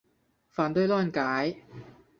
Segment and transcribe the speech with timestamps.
[0.49, 1.55] 反对乱改！